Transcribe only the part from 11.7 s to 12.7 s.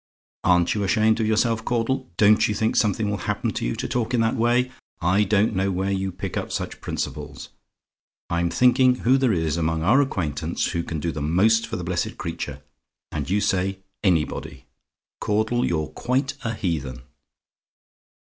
the blessed creature,